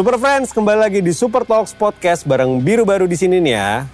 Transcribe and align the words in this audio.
Super 0.00 0.16
Friends 0.16 0.56
kembali 0.56 0.80
lagi 0.80 1.04
di 1.04 1.12
Super 1.12 1.44
Talks 1.44 1.76
Podcast 1.76 2.24
bareng 2.24 2.64
Biru 2.64 2.88
Baru 2.88 3.04
di 3.04 3.20
sini 3.20 3.36
nih 3.36 3.52
ya. 3.52 3.84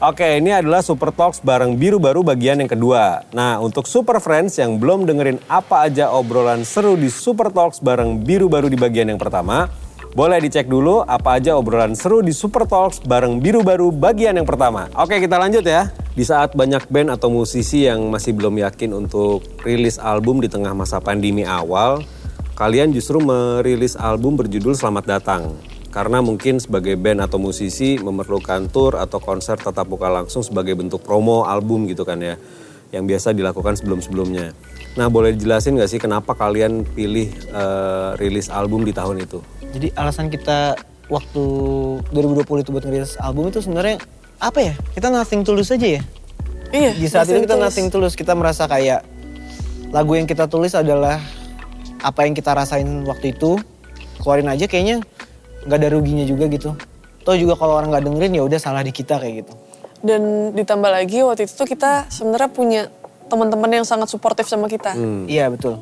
Oke, 0.00 0.40
ini 0.40 0.48
adalah 0.48 0.80
Super 0.80 1.12
Talks 1.12 1.44
bareng 1.44 1.76
Biru 1.76 2.00
Baru 2.00 2.24
bagian 2.24 2.56
yang 2.56 2.72
kedua. 2.72 3.20
Nah, 3.36 3.60
untuk 3.60 3.84
Super 3.84 4.16
Friends 4.16 4.56
yang 4.56 4.80
belum 4.80 5.04
dengerin 5.04 5.44
apa 5.52 5.84
aja 5.84 6.08
obrolan 6.08 6.64
seru 6.64 6.96
di 6.96 7.12
Super 7.12 7.52
Talks 7.52 7.84
bareng 7.84 8.24
Biru 8.24 8.48
Baru 8.48 8.72
di 8.72 8.80
bagian 8.80 9.12
yang 9.12 9.20
pertama, 9.20 9.68
boleh 10.16 10.40
dicek 10.40 10.72
dulu 10.72 11.04
apa 11.04 11.36
aja 11.36 11.52
obrolan 11.52 11.92
seru 11.92 12.24
di 12.24 12.32
Super 12.32 12.64
Talks 12.64 13.04
bareng 13.04 13.36
Biru 13.36 13.60
Baru 13.60 13.92
bagian 13.92 14.32
yang 14.40 14.48
pertama. 14.48 14.88
Oke, 14.96 15.20
kita 15.20 15.36
lanjut 15.36 15.68
ya. 15.68 15.92
Di 16.16 16.24
saat 16.24 16.56
banyak 16.56 16.88
band 16.88 17.12
atau 17.12 17.28
musisi 17.28 17.84
yang 17.84 18.08
masih 18.08 18.32
belum 18.32 18.56
yakin 18.56 18.96
untuk 18.96 19.44
rilis 19.68 20.00
album 20.00 20.40
di 20.40 20.48
tengah 20.48 20.72
masa 20.72 20.96
pandemi 20.96 21.44
awal, 21.44 22.00
kalian 22.62 22.94
justru 22.94 23.18
merilis 23.18 23.98
album 23.98 24.38
berjudul 24.38 24.78
Selamat 24.78 25.18
Datang. 25.18 25.50
Karena 25.90 26.22
mungkin 26.22 26.62
sebagai 26.62 26.94
band 26.94 27.18
atau 27.18 27.42
musisi 27.42 27.98
memerlukan 27.98 28.70
tour 28.70 29.02
atau 29.02 29.18
konser 29.18 29.58
tetap 29.58 29.90
muka 29.90 30.06
langsung 30.06 30.46
sebagai 30.46 30.78
bentuk 30.78 31.02
promo 31.02 31.42
album 31.42 31.90
gitu 31.90 32.06
kan 32.06 32.22
ya. 32.22 32.38
Yang 32.94 33.04
biasa 33.10 33.28
dilakukan 33.34 33.74
sebelum-sebelumnya. 33.82 34.54
Nah 34.94 35.10
boleh 35.10 35.34
dijelasin 35.34 35.74
gak 35.74 35.90
sih 35.90 35.98
kenapa 35.98 36.38
kalian 36.38 36.86
pilih 36.86 37.34
uh, 37.50 38.14
rilis 38.14 38.46
album 38.46 38.86
di 38.86 38.94
tahun 38.94 39.26
itu? 39.26 39.42
Jadi 39.74 39.90
alasan 39.98 40.30
kita 40.30 40.78
waktu 41.10 41.42
2020 42.14 42.62
itu 42.62 42.70
buat 42.70 42.84
ngerilis 42.86 43.18
album 43.18 43.50
itu 43.50 43.58
sebenarnya 43.58 43.98
apa 44.38 44.62
ya? 44.62 44.74
Kita 44.94 45.10
nothing 45.10 45.42
tulus 45.42 45.74
aja 45.74 45.98
ya. 45.98 46.02
Iya. 46.70 46.94
Di 46.94 47.10
saat 47.10 47.26
itu 47.26 47.42
kita 47.42 47.58
tulus. 47.58 47.66
nothing 47.66 47.88
tulus. 47.90 48.14
Kita 48.14 48.38
merasa 48.38 48.70
kayak 48.70 49.02
lagu 49.90 50.14
yang 50.14 50.30
kita 50.30 50.46
tulis 50.46 50.78
adalah 50.78 51.41
apa 52.02 52.26
yang 52.26 52.34
kita 52.34 52.52
rasain 52.52 52.86
waktu 53.06 53.32
itu. 53.32 53.56
Keluarin 54.18 54.50
aja 54.50 54.66
kayaknya 54.70 55.02
nggak 55.66 55.78
ada 55.78 55.88
ruginya 55.94 56.26
juga 56.26 56.46
gitu. 56.50 56.74
Toh 57.22 57.34
juga 57.38 57.54
kalau 57.54 57.78
orang 57.78 57.94
nggak 57.94 58.04
dengerin 58.06 58.34
ya 58.38 58.42
udah 58.42 58.58
salah 58.58 58.82
di 58.82 58.90
kita 58.90 59.18
kayak 59.18 59.46
gitu. 59.46 59.52
Dan 60.02 60.50
ditambah 60.58 60.90
lagi 60.90 61.22
waktu 61.22 61.46
itu 61.46 61.54
tuh 61.54 61.66
kita 61.66 62.10
sebenarnya 62.10 62.50
punya 62.50 62.82
teman-teman 63.30 63.70
yang 63.70 63.86
sangat 63.86 64.10
suportif 64.10 64.50
sama 64.50 64.66
kita. 64.66 64.94
Iya 65.30 65.46
betul. 65.50 65.78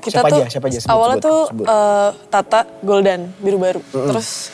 Kita 0.00 0.24
siapa 0.24 0.28
tuh 0.32 0.40
aja? 0.40 0.46
Siapa 0.48 0.66
aja? 0.72 0.78
Sebut, 0.80 0.92
awalnya 0.94 1.16
sebut, 1.20 1.28
tuh 1.28 1.40
sebut. 1.52 1.66
eh, 1.68 2.10
Tata, 2.32 2.60
Goldan, 2.80 3.20
Biru 3.40 3.58
Baru. 3.60 3.80
Terus 3.92 4.48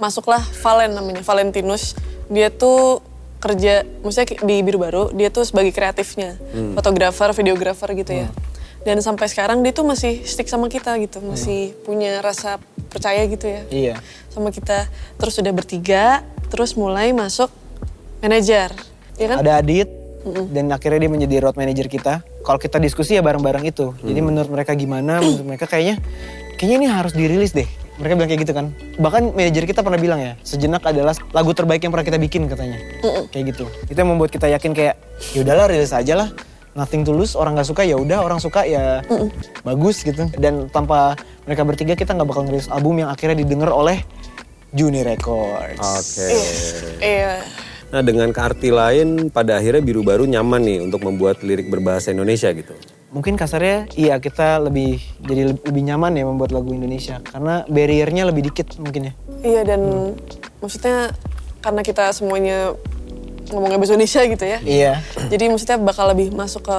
masuklah 0.00 0.40
Valen 0.64 0.96
namanya, 0.96 1.20
Valentinus. 1.20 1.98
Dia 2.32 2.48
tuh 2.48 3.04
kerja, 3.40 3.84
maksudnya 4.00 4.40
di 4.40 4.56
Biru 4.64 4.78
Baru, 4.80 5.12
dia 5.12 5.28
tuh 5.28 5.44
sebagai 5.44 5.72
kreatifnya. 5.74 6.38
Fotografer, 6.76 7.32
videografer 7.36 7.88
gitu 7.92 8.12
ya. 8.24 8.28
Dan 8.80 9.04
sampai 9.04 9.28
sekarang 9.28 9.60
dia 9.60 9.76
tuh 9.76 9.84
masih 9.84 10.24
stick 10.24 10.48
sama 10.48 10.72
kita 10.72 10.96
gitu. 10.98 11.20
Masih 11.20 11.76
punya 11.84 12.24
rasa 12.24 12.56
percaya 12.88 13.20
gitu 13.28 13.46
ya. 13.46 13.62
Iya. 13.68 13.94
Sama 14.32 14.48
kita. 14.50 14.88
Terus 15.20 15.34
udah 15.36 15.52
bertiga, 15.52 16.24
terus 16.48 16.74
mulai 16.74 17.12
masuk 17.12 17.52
manajer. 18.24 18.72
Ya 19.20 19.26
kan? 19.30 19.36
Ada 19.44 19.60
Adit 19.60 19.88
dan 20.52 20.68
akhirnya 20.68 21.08
dia 21.08 21.10
menjadi 21.12 21.34
road 21.44 21.56
manager 21.56 21.88
kita. 21.88 22.24
Kalau 22.44 22.58
kita 22.60 22.76
diskusi 22.80 23.16
ya 23.16 23.22
bareng-bareng 23.24 23.64
itu. 23.68 23.92
Jadi 24.00 24.20
menurut 24.20 24.48
mereka 24.48 24.72
gimana? 24.76 25.20
Menurut 25.20 25.44
mereka 25.44 25.68
kayaknya 25.68 26.00
kayaknya 26.56 26.76
ini 26.76 26.88
harus 26.88 27.12
dirilis 27.12 27.52
deh. 27.52 27.68
Mereka 28.00 28.16
bilang 28.16 28.28
kayak 28.32 28.40
gitu 28.48 28.52
kan. 28.56 28.66
Bahkan 28.96 29.36
manajer 29.36 29.68
kita 29.68 29.84
pernah 29.84 30.00
bilang 30.00 30.20
ya, 30.24 30.32
sejenak 30.40 30.80
adalah 30.88 31.12
lagu 31.36 31.52
terbaik 31.52 31.84
yang 31.84 31.92
pernah 31.92 32.06
kita 32.08 32.16
bikin 32.16 32.48
katanya. 32.48 32.80
Kayak 33.28 33.44
gitu. 33.56 33.64
Itu 33.92 33.96
yang 34.00 34.16
membuat 34.16 34.32
kita 34.32 34.48
yakin 34.48 34.72
kayak 34.72 34.96
ya 35.36 35.44
udahlah 35.44 35.68
rilis 35.68 35.92
aja 35.92 36.16
lah. 36.16 36.28
Nothing 36.70 37.02
tulus, 37.02 37.34
orang 37.34 37.58
nggak 37.58 37.66
suka 37.66 37.82
ya 37.82 37.98
udah, 37.98 38.22
orang 38.22 38.38
suka 38.38 38.62
ya 38.62 39.02
bagus 39.66 40.06
gitu. 40.06 40.30
Dan 40.38 40.70
tanpa 40.70 41.18
mereka 41.42 41.66
bertiga 41.66 41.98
kita 41.98 42.14
nggak 42.14 42.28
bakal 42.30 42.46
ngerilis 42.46 42.70
album 42.70 43.02
yang 43.02 43.10
akhirnya 43.10 43.42
didengar 43.42 43.74
oleh 43.74 44.06
Juni 44.70 45.02
Records. 45.02 45.82
Oke. 45.82 46.30
Iya. 47.02 47.42
Nah 47.90 48.06
dengan 48.06 48.30
arti 48.30 48.70
lain 48.70 49.34
pada 49.34 49.58
akhirnya 49.58 49.82
Biru 49.82 50.06
Baru 50.06 50.22
nyaman 50.22 50.62
nih 50.62 50.78
untuk 50.78 51.02
membuat 51.02 51.42
lirik 51.42 51.66
berbahasa 51.66 52.14
Indonesia 52.14 52.54
gitu. 52.54 52.70
Mungkin 53.10 53.34
kasarnya 53.34 53.90
iya 53.98 54.22
kita 54.22 54.62
lebih 54.62 55.02
jadi 55.26 55.50
leb- 55.50 55.66
lebih 55.66 55.82
nyaman 55.90 56.14
ya 56.14 56.22
membuat 56.22 56.54
lagu 56.54 56.70
Indonesia 56.70 57.18
karena 57.26 57.66
barriernya 57.66 58.30
lebih 58.30 58.46
dikit 58.46 58.78
mungkin 58.78 59.10
ya. 59.10 59.12
Iya 59.42 59.60
dan 59.66 60.14
maksudnya 60.62 61.10
karena 61.58 61.82
kita 61.82 62.14
semuanya 62.14 62.78
ngomongnya 63.50 63.78
bahasa 63.78 63.94
Indonesia 63.94 64.22
gitu 64.26 64.44
ya. 64.46 64.58
Iya. 64.62 64.92
Jadi 65.28 65.44
maksudnya 65.50 65.78
bakal 65.82 66.10
lebih 66.14 66.32
masuk 66.34 66.66
ke 66.66 66.78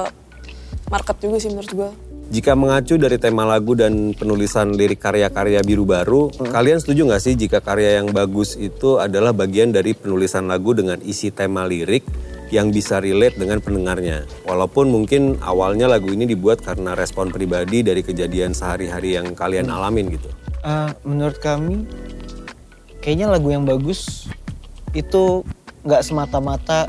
market 0.92 1.16
juga 1.20 1.36
sih 1.40 1.48
menurut 1.52 1.72
gue. 1.72 1.90
Jika 2.32 2.56
mengacu 2.56 2.96
dari 2.96 3.20
tema 3.20 3.44
lagu 3.44 3.76
dan 3.76 4.16
penulisan 4.16 4.72
lirik 4.72 5.04
karya-karya 5.04 5.60
Biru 5.60 5.84
Baru, 5.84 6.32
kalian 6.32 6.80
setuju 6.80 7.04
nggak 7.04 7.20
sih 7.20 7.36
jika 7.36 7.60
karya 7.60 8.00
yang 8.00 8.08
bagus 8.08 8.56
itu 8.56 8.96
adalah 8.96 9.36
bagian 9.36 9.68
dari 9.68 9.92
penulisan 9.92 10.48
lagu 10.48 10.72
dengan 10.72 10.96
isi 11.04 11.28
tema 11.28 11.68
lirik 11.68 12.08
yang 12.48 12.72
bisa 12.72 13.04
relate 13.04 13.36
dengan 13.36 13.60
pendengarnya? 13.60 14.24
Walaupun 14.48 14.88
mungkin 14.88 15.36
awalnya 15.44 15.92
lagu 15.92 16.08
ini 16.08 16.24
dibuat 16.24 16.64
karena 16.64 16.96
respon 16.96 17.28
pribadi 17.28 17.84
dari 17.84 18.00
kejadian 18.00 18.56
sehari-hari 18.56 19.20
yang 19.20 19.36
kalian 19.36 19.68
alamin 19.68 20.16
gitu. 20.16 20.32
Eh, 20.64 20.90
menurut 21.04 21.36
kami 21.36 21.84
kayaknya 23.04 23.28
lagu 23.28 23.52
yang 23.52 23.68
bagus 23.68 24.24
itu 24.96 25.44
nggak 25.82 26.02
semata-mata 26.02 26.86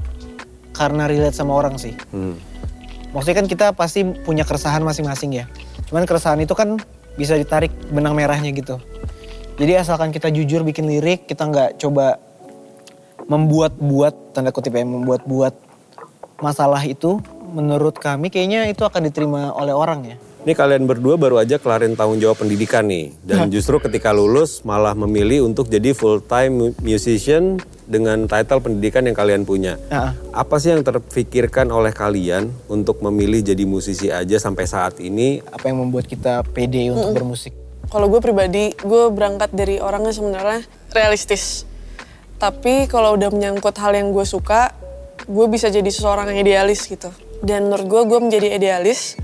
karena 0.74 1.06
relate 1.06 1.38
sama 1.38 1.54
orang 1.54 1.78
sih. 1.78 1.94
Hmm. 2.10 2.38
Maksudnya 3.14 3.38
kan 3.46 3.48
kita 3.48 3.68
pasti 3.78 4.02
punya 4.26 4.42
keresahan 4.42 4.82
masing-masing 4.82 5.38
ya. 5.38 5.46
Cuman 5.86 6.10
keresahan 6.10 6.42
itu 6.42 6.58
kan 6.58 6.82
bisa 7.14 7.38
ditarik 7.38 7.70
benang 7.94 8.18
merahnya 8.18 8.50
gitu. 8.50 8.82
Jadi 9.54 9.78
asalkan 9.78 10.10
kita 10.10 10.34
jujur 10.34 10.66
bikin 10.66 10.90
lirik, 10.90 11.30
kita 11.30 11.46
nggak 11.46 11.78
coba 11.78 12.18
membuat-buat 13.30 14.34
tanda 14.34 14.50
kutip 14.50 14.74
ya, 14.74 14.82
membuat-buat 14.82 15.54
masalah 16.42 16.82
itu. 16.82 17.22
Menurut 17.54 18.02
kami 18.02 18.34
kayaknya 18.34 18.66
itu 18.66 18.82
akan 18.82 19.06
diterima 19.06 19.54
oleh 19.54 19.78
orang 19.78 20.10
ya. 20.10 20.18
Ini 20.44 20.60
kalian 20.60 20.84
berdua 20.84 21.16
baru 21.16 21.40
aja 21.40 21.56
kelarin 21.56 21.96
tanggung 21.96 22.20
jawab 22.20 22.44
pendidikan 22.44 22.84
nih. 22.84 23.16
Dan 23.24 23.48
justru 23.48 23.80
ketika 23.80 24.12
lulus 24.12 24.60
malah 24.68 24.92
memilih 24.92 25.48
untuk 25.48 25.72
jadi 25.72 25.96
full 25.96 26.20
time 26.20 26.52
mu- 26.52 26.76
musician 26.84 27.64
dengan 27.88 28.28
title 28.28 28.60
pendidikan 28.60 29.08
yang 29.08 29.16
kalian 29.16 29.48
punya. 29.48 29.80
Ah. 29.88 30.12
Apa 30.36 30.60
sih 30.60 30.76
yang 30.76 30.84
terpikirkan 30.84 31.72
oleh 31.72 31.96
kalian 31.96 32.52
untuk 32.68 33.00
memilih 33.00 33.40
jadi 33.40 33.64
musisi 33.64 34.12
aja 34.12 34.36
sampai 34.36 34.68
saat 34.68 35.00
ini? 35.00 35.40
Apa 35.48 35.72
yang 35.72 35.80
membuat 35.80 36.12
kita 36.12 36.44
pede 36.44 36.92
untuk 36.92 37.24
bermusik? 37.24 37.56
Kalau 37.88 38.12
gue 38.12 38.20
pribadi, 38.20 38.76
gue 38.76 39.04
berangkat 39.16 39.56
dari 39.56 39.80
orangnya 39.80 40.12
sebenarnya 40.12 40.60
realistis. 40.92 41.64
Tapi 42.36 42.92
kalau 42.92 43.16
udah 43.16 43.32
menyangkut 43.32 43.80
hal 43.80 43.96
yang 43.96 44.12
gue 44.12 44.28
suka, 44.28 44.76
gue 45.24 45.46
bisa 45.48 45.72
jadi 45.72 45.88
seseorang 45.88 46.36
yang 46.36 46.44
idealis 46.44 46.84
gitu. 46.84 47.16
Dan 47.40 47.72
menurut 47.72 47.88
gue, 47.88 48.02
gue 48.12 48.20
menjadi 48.20 48.60
idealis 48.60 49.16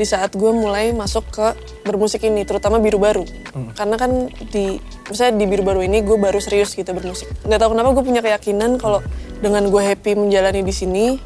di 0.00 0.08
saat 0.08 0.32
gue 0.32 0.48
mulai 0.48 0.96
masuk 0.96 1.28
ke 1.28 1.52
bermusik 1.84 2.24
ini, 2.24 2.48
terutama 2.48 2.80
biru 2.80 2.96
baru. 2.96 3.28
Karena 3.76 4.00
kan 4.00 4.32
di, 4.48 4.80
misalnya 5.12 5.36
di 5.36 5.44
biru 5.44 5.60
baru 5.60 5.84
ini 5.84 6.00
gue 6.00 6.16
baru 6.16 6.40
serius 6.40 6.72
gitu 6.72 6.88
bermusik. 6.96 7.28
Gak 7.44 7.60
tau 7.60 7.68
kenapa 7.76 7.92
gue 7.92 8.04
punya 8.08 8.24
keyakinan 8.24 8.80
kalau 8.80 9.04
dengan 9.44 9.68
gue 9.68 9.82
happy 9.84 10.16
menjalani 10.16 10.64
di 10.64 10.72
sini, 10.72 11.20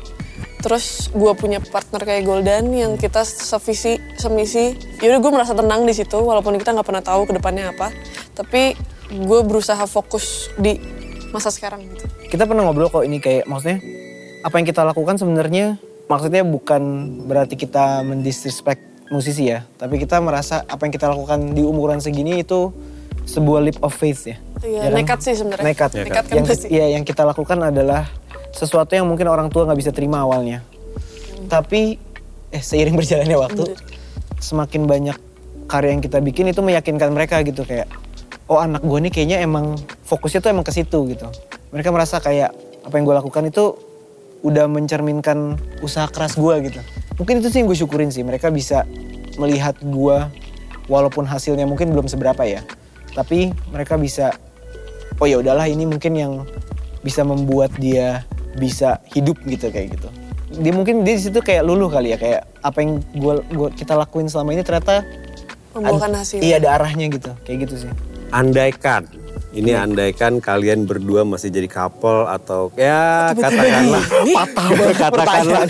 terus 0.64 1.12
gue 1.12 1.32
punya 1.38 1.62
partner 1.62 2.02
kayak 2.02 2.24
Goldan 2.24 2.72
yang 2.72 2.96
kita 2.96 3.20
sevisi 3.20 4.00
semisi 4.16 4.72
yaudah 4.96 5.20
gue 5.20 5.32
merasa 5.36 5.52
tenang 5.52 5.84
di 5.84 5.92
situ 5.92 6.16
walaupun 6.16 6.56
kita 6.56 6.72
nggak 6.72 6.88
pernah 6.88 7.04
tahu 7.04 7.28
ke 7.28 7.36
depannya 7.36 7.68
apa 7.68 7.92
tapi 8.32 8.72
gue 9.12 9.40
berusaha 9.44 9.84
fokus 9.84 10.48
di 10.56 10.80
masa 11.36 11.52
sekarang 11.52 11.84
gitu 11.92 12.08
Kita 12.32 12.48
pernah 12.48 12.64
ngobrol 12.64 12.88
kok 12.88 13.04
ini 13.04 13.20
kayak 13.20 13.44
maksudnya 13.44 13.84
apa 14.40 14.54
yang 14.56 14.64
kita 14.64 14.80
lakukan 14.88 15.20
sebenarnya 15.20 15.76
maksudnya 16.08 16.42
bukan 16.44 16.82
berarti 17.24 17.56
kita 17.56 18.04
mendisrespect 18.04 19.08
musisi 19.12 19.52
ya, 19.52 19.64
tapi 19.76 20.00
kita 20.00 20.20
merasa 20.20 20.64
apa 20.64 20.88
yang 20.88 20.92
kita 20.92 21.06
lakukan 21.12 21.52
di 21.52 21.62
umuran 21.64 22.00
segini 22.00 22.40
itu 22.40 22.72
sebuah 23.24 23.60
leap 23.64 23.78
of 23.80 23.92
faith 23.92 24.28
ya. 24.28 24.36
Iya, 24.64 24.80
Ya 24.80 24.88
kan? 24.88 24.96
nekat 25.00 25.18
sih 25.24 25.34
sebenarnya. 25.36 25.64
Nekat. 25.64 25.90
Nekat 25.96 26.24
kan 26.28 26.34
yang, 26.36 26.46
pasti. 26.48 26.66
Iya, 26.72 26.86
yang 26.96 27.04
kita 27.04 27.22
lakukan 27.24 27.58
adalah 27.60 28.08
sesuatu 28.52 28.92
yang 28.96 29.08
mungkin 29.08 29.28
orang 29.28 29.48
tua 29.52 29.68
nggak 29.68 29.80
bisa 29.80 29.92
terima 29.92 30.24
awalnya. 30.24 30.64
Tapi 31.48 32.00
eh 32.54 32.62
seiring 32.62 32.96
berjalannya 32.96 33.36
waktu, 33.36 33.64
semakin 34.40 34.88
banyak 34.88 35.18
karya 35.68 35.90
yang 35.96 36.02
kita 36.04 36.20
bikin 36.20 36.52
itu 36.52 36.60
meyakinkan 36.60 37.10
mereka 37.12 37.40
gitu 37.44 37.64
kayak, 37.64 37.88
oh 38.48 38.60
anak 38.60 38.84
gue 38.84 38.98
nih 39.08 39.12
kayaknya 39.12 39.38
emang 39.40 39.76
fokusnya 40.04 40.44
tuh 40.44 40.50
emang 40.52 40.64
ke 40.64 40.72
situ 40.72 40.98
gitu. 41.12 41.28
Mereka 41.72 41.88
merasa 41.90 42.20
kayak 42.20 42.52
apa 42.84 42.94
yang 43.00 43.04
gue 43.08 43.16
lakukan 43.16 43.48
itu 43.48 43.74
udah 44.44 44.68
mencerminkan 44.68 45.56
usaha 45.80 46.04
keras 46.06 46.36
gue 46.36 46.70
gitu. 46.70 46.80
Mungkin 47.16 47.40
itu 47.40 47.48
sih 47.48 47.64
yang 47.64 47.68
gue 47.72 47.78
syukurin 47.78 48.12
sih. 48.12 48.20
Mereka 48.20 48.52
bisa 48.52 48.84
melihat 49.40 49.74
gue 49.80 50.16
walaupun 50.86 51.24
hasilnya 51.24 51.64
mungkin 51.64 51.96
belum 51.96 52.06
seberapa 52.06 52.44
ya. 52.44 52.60
Tapi 53.16 53.56
mereka 53.72 53.96
bisa 53.96 54.36
oh 55.16 55.26
ya 55.26 55.40
udahlah 55.40 55.64
ini 55.64 55.88
mungkin 55.88 56.12
yang 56.12 56.32
bisa 57.00 57.24
membuat 57.24 57.72
dia 57.80 58.22
bisa 58.60 59.00
hidup 59.16 59.40
gitu 59.48 59.72
kayak 59.72 59.96
gitu. 59.96 60.08
Dia 60.54 60.70
mungkin 60.70 61.02
dia 61.02 61.18
di 61.18 61.22
situ 61.24 61.40
kayak 61.42 61.66
luluh 61.66 61.88
kali 61.90 62.14
ya 62.14 62.18
kayak 62.20 62.46
apa 62.62 62.78
yang 62.78 63.02
gua, 63.18 63.42
gua 63.50 63.68
kita 63.74 63.98
lakuin 63.98 64.30
selama 64.30 64.54
ini 64.54 64.62
ternyata 64.62 65.02
Membuahkan 65.74 66.22
hasil. 66.22 66.38
Iya 66.38 66.62
ada 66.62 66.78
arahnya 66.78 67.10
gitu, 67.10 67.34
kayak 67.42 67.66
gitu 67.66 67.74
sih. 67.82 67.90
andaikan 68.34 69.06
ini 69.54 69.70
andaikan 69.70 70.42
kalian 70.42 70.82
berdua 70.82 71.22
masih 71.22 71.48
jadi 71.48 71.70
couple 71.70 72.26
atau 72.26 72.74
ya 72.74 73.30
katakanlah 73.32 74.04
Patah 74.42 74.66
banget 74.66 74.96
katakanlah 74.98 75.62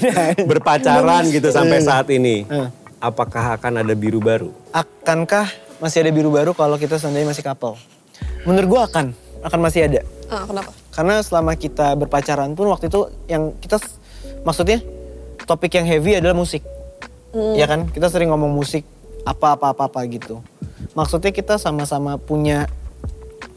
berpacaran 0.42 1.22
gitu 1.28 1.48
sampai 1.52 1.78
Iya. 1.78 1.86
saat 1.86 2.08
ini. 2.08 2.48
Eh. 2.48 2.68
Apakah 2.98 3.60
akan 3.60 3.84
ada 3.84 3.92
biru 3.92 4.16
baru? 4.18 4.48
Akankah 4.72 5.52
masih 5.76 6.00
ada 6.00 6.10
biru 6.10 6.32
baru 6.32 6.56
kalau 6.56 6.80
kita 6.80 6.96
seandainya 6.96 7.28
masih 7.28 7.44
couple? 7.44 7.76
Menurut 8.48 8.68
gue 8.72 8.80
akan, 8.80 9.06
akan 9.44 9.60
masih 9.60 9.84
ada. 9.84 10.00
Ah, 10.32 10.48
kenapa? 10.48 10.72
Karena 10.88 11.14
selama 11.20 11.52
kita 11.52 11.92
berpacaran 11.94 12.56
pun 12.56 12.72
waktu 12.72 12.88
itu 12.88 13.12
yang 13.28 13.52
kita 13.60 13.76
maksudnya 14.40 14.80
topik 15.44 15.76
yang 15.76 15.84
heavy 15.84 16.16
adalah 16.16 16.32
musik. 16.32 16.64
Ya 17.52 17.68
kan? 17.68 17.92
Kita 17.92 18.08
sering 18.08 18.32
ngomong 18.32 18.48
musik 18.48 18.88
apa 19.28 19.52
apa 19.52 19.76
apa 19.76 19.82
apa 19.84 20.00
gitu. 20.08 20.40
Maksudnya 20.96 21.28
kita 21.28 21.60
sama-sama 21.60 22.16
punya 22.16 22.64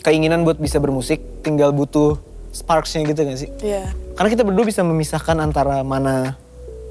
keinginan 0.07 0.47
buat 0.47 0.55
bisa 0.55 0.79
bermusik, 0.79 1.19
tinggal 1.43 1.75
butuh 1.75 2.15
sparksnya 2.55 3.03
gitu 3.05 3.27
gak 3.27 3.35
sih? 3.35 3.49
Iya. 3.59 3.91
Karena 4.15 4.29
kita 4.31 4.43
berdua 4.47 4.63
bisa 4.63 4.79
memisahkan 4.81 5.35
antara 5.35 5.83
mana 5.83 6.39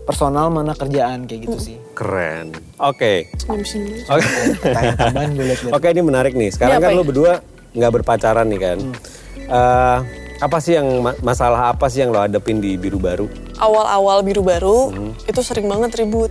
personal, 0.04 0.52
mana 0.52 0.76
kerjaan 0.76 1.24
kayak 1.24 1.48
gitu 1.48 1.56
sih. 1.56 1.76
Keren. 1.96 2.52
Oke. 2.76 3.32
Senyum-senyum. 3.40 4.04
Oke. 4.06 4.28
Tanya 4.60 4.92
tambahan 4.94 5.30
gue 5.32 5.44
liat 5.48 5.60
Oke, 5.72 5.86
ini 5.88 6.02
menarik 6.04 6.36
nih. 6.36 6.52
Sekarang 6.52 6.76
Ini 6.76 6.84
kan 6.84 6.92
ya? 6.92 7.02
berdua 7.02 7.32
nggak 7.72 7.92
berpacaran 7.96 8.46
nih 8.46 8.60
kan. 8.60 8.78
Eh, 9.48 9.98
apa 10.36 10.60
sih 10.60 10.76
yang 10.76 11.00
ma- 11.00 11.16
masalah 11.24 11.72
apa 11.72 11.88
sih 11.88 12.04
yang 12.04 12.12
lo 12.12 12.20
hadapin 12.20 12.60
di 12.60 12.76
biru 12.76 13.00
baru? 13.00 13.24
awal-awal 13.56 14.20
biru 14.20 14.44
baru 14.44 14.92
itu 15.24 15.40
sering 15.40 15.64
banget 15.64 15.96
ribut 15.96 16.28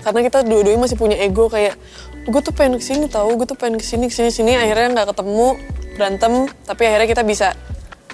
karena 0.00 0.20
kita 0.24 0.40
dua-duanya 0.40 0.80
masih 0.80 0.96
punya 0.96 1.20
ego 1.20 1.52
kayak 1.52 1.76
gue 2.24 2.40
tuh 2.40 2.54
pengen 2.56 2.80
ke 2.80 2.84
sini 2.88 3.04
tahu 3.12 3.36
gue 3.36 3.44
tuh 3.44 3.60
pengen 3.60 3.76
ke 3.76 3.84
sini 3.84 4.08
ke 4.08 4.14
sini 4.16 4.32
sini 4.32 4.56
akhirnya 4.56 4.88
nggak 4.96 5.12
ketemu 5.12 5.60
berantem 5.94 6.48
tapi 6.64 6.82
akhirnya 6.88 7.08
kita 7.08 7.22
bisa 7.22 7.48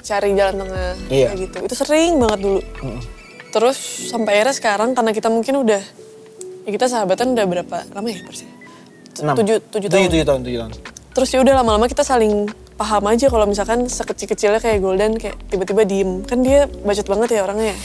cari 0.03 0.33
jalan 0.35 0.55
tengah. 0.67 0.91
Iya. 1.11 1.27
kayak 1.35 1.39
gitu. 1.49 1.57
Itu 1.69 1.75
sering 1.75 2.19
banget 2.23 2.41
dulu. 2.43 2.61
Terus 3.49 3.79
sampai 4.13 4.31
akhirnya 4.41 4.57
sekarang 4.57 4.91
karena 4.93 5.11
kita 5.13 5.29
mungkin 5.33 5.55
udah 5.65 5.83
ya 6.69 6.71
kita 6.71 6.87
sahabatan 6.87 7.33
udah 7.33 7.47
berapa 7.49 7.77
lama 7.97 8.09
ya 8.13 8.21
persis 8.25 8.49
tujuh 9.19 9.57
tujuh 9.73 9.89
tahun. 9.91 10.07
Tujuh, 10.07 10.23
tahun, 10.23 10.41
tujuh 10.47 10.59
tahun. 10.63 10.73
terus 11.17 11.29
ya 11.35 11.43
udah 11.43 11.55
lama-lama 11.59 11.91
kita 11.91 12.07
saling 12.07 12.47
paham 12.79 13.05
aja 13.11 13.27
kalau 13.27 13.43
misalkan 13.51 13.91
sekecil-kecilnya 13.91 14.63
kayak 14.63 14.79
Golden 14.79 15.19
kayak 15.19 15.35
tiba-tiba 15.51 15.83
diem. 15.83 16.23
Kan 16.23 16.47
dia 16.47 16.71
bacot 16.71 17.09
banget 17.11 17.29
ya 17.35 17.41
orangnya 17.43 17.75
ya. 17.75 17.79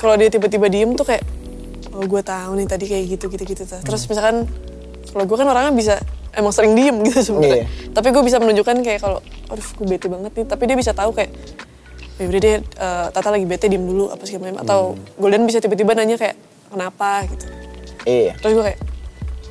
Kalau 0.00 0.14
dia 0.16 0.32
tiba-tiba 0.32 0.72
diem 0.72 0.96
tuh 0.96 1.04
kayak 1.04 1.20
oh 1.92 2.00
gue 2.08 2.22
tahu 2.24 2.56
nih 2.56 2.66
tadi 2.66 2.84
kayak 2.88 3.04
gitu 3.12 3.24
gitu 3.28 3.44
gitu. 3.44 3.62
Terus 3.68 4.02
misalkan 4.08 4.48
kalau 5.04 5.24
gue 5.24 5.36
kan 5.36 5.46
orangnya 5.46 5.72
bisa 5.72 5.94
emang 6.32 6.50
sering 6.50 6.72
diem 6.72 6.96
gitu 7.02 7.20
sebenarnya 7.24 7.66
tapi 7.90 8.08
gue 8.08 8.22
bisa 8.22 8.38
menunjukkan 8.38 8.76
kayak 8.80 9.00
kalau 9.00 9.18
aduh 9.46 9.68
gue 9.74 9.86
bete 9.86 10.06
banget 10.06 10.32
nih 10.32 10.46
tapi 10.46 10.62
dia 10.64 10.76
bisa 10.76 10.92
tahu 10.92 11.10
kayak 11.10 11.30
ya 12.14 12.24
udah 12.24 12.40
deh 12.40 12.56
eh, 12.60 13.06
Tata 13.10 13.28
lagi 13.28 13.44
bete 13.44 13.66
diem 13.66 13.82
dulu 13.82 14.08
apa 14.08 14.22
segala 14.22 14.48
macam 14.48 14.60
atau 14.60 14.80
Golden 15.16 15.42
bisa 15.42 15.58
tiba-tiba 15.58 15.92
nanya 15.92 16.14
kayak 16.14 16.36
kenapa 16.68 17.26
gitu 17.26 17.46
Iya. 18.02 18.34
terus 18.36 18.52
gue 18.52 18.64
kayak 18.64 18.80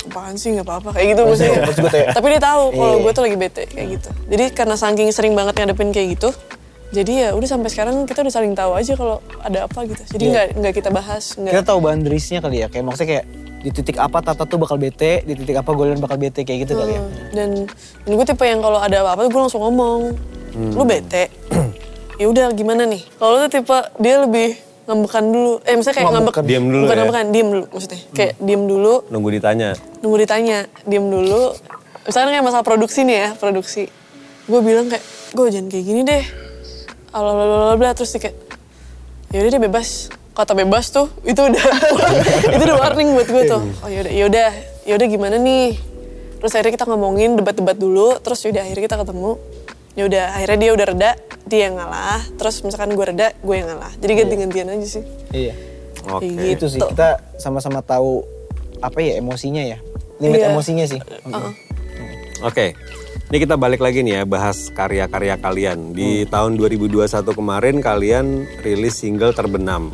apaan 0.01 0.33
sih 0.33 0.51
nggak 0.51 0.65
apa-apa 0.65 0.89
kayak 0.91 1.07
gitu 1.09 1.21
maksudnya 1.23 1.51
ya. 1.93 2.09
tapi 2.11 2.25
dia 2.27 2.41
tahu 2.41 2.63
kalau 2.69 2.93
Iya. 2.93 3.03
gue 3.03 3.11
tuh 3.11 3.23
lagi 3.23 3.37
bete 3.37 3.63
kayak 3.65 3.87
gitu 3.91 4.09
jadi 4.27 4.43
karena 4.49 4.75
saking 4.75 5.09
sering 5.11 5.33
banget 5.33 5.53
ngadepin 5.55 5.89
kayak 5.89 6.17
gitu 6.17 6.29
jadi 6.91 7.11
ya 7.13 7.29
udah 7.31 7.47
sampai 7.47 7.69
sekarang 7.69 8.03
kita 8.03 8.19
udah 8.19 8.33
saling 8.33 8.51
tahu 8.51 8.75
aja 8.75 8.93
kalau 8.93 9.23
ada 9.39 9.63
apa 9.63 9.79
gitu 9.85 10.01
jadi 10.09 10.19
Iya. 10.19 10.31
nggak 10.33 10.47
nggak 10.57 10.73
kita 10.75 10.89
bahas 10.89 11.23
Kita 11.31 11.47
nggak 11.53 11.63
tahu 11.63 11.79
boundariesnya 11.79 12.39
kali 12.41 12.57
ya. 12.59 12.67
Kayak 12.67 12.83
maksudnya 12.83 13.09
kayak 13.09 13.25
di 13.61 13.69
titik 13.69 13.97
apa 13.97 14.25
Tata 14.25 14.43
tuh 14.43 14.57
bakal 14.57 14.81
bete, 14.81 15.21
di 15.21 15.37
titik 15.37 15.53
apa 15.53 15.69
Golden 15.71 16.01
bakal 16.01 16.17
bete 16.17 16.41
kayak 16.41 16.65
gitu 16.65 16.73
kali 16.73 16.97
ya. 16.97 17.01
dan, 17.31 17.49
dan 18.03 18.11
gue 18.11 18.25
tipe 18.25 18.41
yang 18.41 18.57
kalau 18.57 18.81
ada 18.81 19.05
apa-apa 19.05 19.29
gue 19.29 19.41
langsung 19.41 19.61
ngomong. 19.61 20.01
Lu 20.75 20.83
bete. 20.83 21.29
Ya 22.21 22.29
udah 22.29 22.53
gimana 22.53 22.85
nih? 22.85 23.01
Kalau 23.17 23.33
lu 23.33 23.49
tuh 23.49 23.57
tipe 23.57 23.77
dia 23.97 24.21
lebih 24.21 24.53
ngambekan 24.85 25.25
dulu. 25.25 25.57
Eh 25.65 25.73
misalnya 25.73 25.95
kayak 25.97 26.05
ngambek 26.05 26.21
Ngambekan. 26.21 26.43
Diam 26.45 26.65
dulu 26.69 26.83
bukan 26.85 26.93
ya? 26.93 27.01
ngambekan 27.01 27.25
diem 27.33 27.49
dulu 27.49 27.65
maksudnya. 27.73 27.99
Kayak 28.13 28.33
diem 28.37 28.63
dulu. 28.69 28.93
Nunggu 29.09 29.29
ditanya. 29.33 29.69
nunggu 30.05 30.17
ditanya 30.21 30.57
diem 30.85 31.05
dulu. 31.09 31.41
Misalnya 32.05 32.29
kayak 32.37 32.45
masalah 32.45 32.65
produksi 32.65 32.99
nih 33.09 33.17
ya 33.17 33.29
produksi. 33.33 33.83
Gue 34.45 34.61
bilang 34.61 34.85
kayak 34.85 35.01
gue 35.33 35.45
jangan 35.49 35.67
kayak 35.73 35.85
gini 35.89 36.01
deh. 36.05 36.23
Bla 37.81 37.89
terus 37.97 38.13
dia 38.13 38.21
kayak 38.29 38.37
yaudah 39.33 39.49
deh 39.49 39.61
bebas 39.65 39.89
kata 40.31 40.55
bebas 40.55 40.89
tuh 40.89 41.11
itu 41.23 41.37
udah 41.37 41.65
itu 42.55 42.63
udah 42.63 42.77
warning 42.79 43.11
buat 43.13 43.27
gue 43.27 43.43
tuh 43.45 43.61
oh 43.83 43.89
yaudah 43.89 44.11
yaudah 44.11 44.49
yaudah 44.83 45.07
gimana 45.07 45.35
nih 45.35 45.75
terus 46.39 46.51
akhirnya 46.55 46.73
kita 46.73 46.85
ngomongin 46.87 47.35
debat-debat 47.35 47.75
dulu 47.75 48.17
terus 48.19 48.39
yaudah 48.41 48.63
akhirnya 48.63 48.83
kita 48.87 48.97
ketemu 48.97 49.31
yaudah 49.91 50.25
akhirnya 50.33 50.57
dia 50.57 50.71
udah 50.71 50.85
reda 50.87 51.11
dia 51.45 51.59
yang 51.67 51.75
ngalah 51.75 52.21
terus 52.39 52.63
misalkan 52.63 52.95
gue 52.95 53.05
reda 53.05 53.35
gue 53.35 53.55
yang 53.55 53.67
ngalah 53.67 53.91
jadi 53.99 54.11
ganti-gantian 54.23 54.67
aja 54.71 54.87
sih 54.87 55.03
Iya. 55.31 55.55
Oke. 56.11 56.27
Kayak 56.27 56.55
Itu 56.57 56.65
sih 56.67 56.79
kita 56.81 57.09
sama-sama 57.37 57.79
tahu 57.79 58.25
apa 58.81 58.97
ya 58.99 59.21
emosinya 59.21 59.61
ya. 59.61 59.77
Limit 60.17 60.39
Iya. 60.41 60.47
emosinya 60.53 60.85
sih. 60.85 60.99
Heeh. 60.99 61.51
Oke. 62.41 62.73
Ini 63.31 63.37
kita 63.39 63.55
balik 63.55 63.79
lagi 63.79 64.03
nih 64.03 64.21
ya 64.21 64.23
bahas 64.27 64.67
karya-karya 64.73 65.39
kalian. 65.39 65.95
Di 65.95 66.27
tahun 66.27 66.59
2021 66.59 67.31
kemarin 67.31 67.79
kalian 67.79 68.25
rilis 68.59 68.99
single 68.99 69.31
terbenam. 69.31 69.93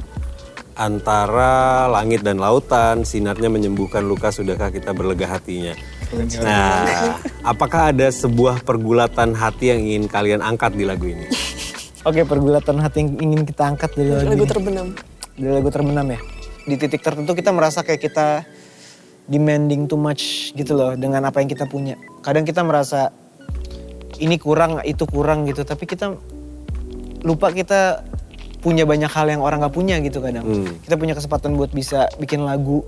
Antara 0.77 1.89
langit 1.89 2.21
dan 2.21 2.37
lautan, 2.37 3.01
sinarnya 3.01 3.49
menyembuhkan 3.49 4.05
luka, 4.05 4.29
sudahkah 4.29 4.69
kita 4.69 4.93
berlega 4.93 5.25
hatinya? 5.25 5.73
Nah, 6.45 7.17
apakah 7.41 7.89
ada 7.89 8.13
sebuah 8.13 8.61
pergulatan 8.61 9.33
hati 9.33 9.73
yang 9.73 9.81
ingin 9.81 10.05
kalian 10.05 10.39
angkat 10.45 10.77
di 10.77 10.85
lagu 10.85 11.09
ini? 11.09 11.25
Oke, 12.05 12.23
pergulatan 12.23 12.77
hati 12.77 13.03
yang 13.03 13.09
ingin 13.17 13.41
kita 13.41 13.73
angkat 13.73 13.89
dari 13.97 14.13
lagu, 14.13 14.29
lagu 14.29 14.45
ini. 14.45 14.51
terbenam 14.53 14.87
dari 15.33 15.51
lagu 15.53 15.69
terbenam 15.73 16.05
ya. 16.13 16.19
Di 16.69 16.75
titik 16.77 17.01
tertentu 17.01 17.33
kita 17.33 17.49
merasa 17.49 17.81
kayak 17.81 18.01
kita 18.05 18.27
demanding 19.27 19.89
too 19.89 19.99
much 19.99 20.53
gitu 20.55 20.77
loh 20.77 20.93
dengan 20.93 21.25
apa 21.25 21.41
yang 21.41 21.49
kita 21.49 21.65
punya. 21.65 21.97
Kadang 22.21 22.45
kita 22.45 22.61
merasa 22.61 23.11
ini 24.21 24.37
kurang, 24.37 24.79
itu 24.85 25.03
kurang 25.09 25.49
gitu. 25.49 25.65
Tapi 25.65 25.83
kita 25.89 26.15
lupa 27.25 27.51
kita 27.51 28.05
punya 28.57 28.83
banyak 28.83 29.07
hal 29.07 29.27
yang 29.27 29.39
orang 29.39 29.61
gak 29.61 29.71
punya 29.71 29.97
gitu 29.99 30.17
kadang. 30.17 30.41
Hmm. 30.41 30.67
Kita 30.81 30.95
punya 30.95 31.13
kesempatan 31.13 31.53
buat 31.53 31.69
bisa 31.69 32.09
bikin 32.15 32.41
lagu 32.41 32.81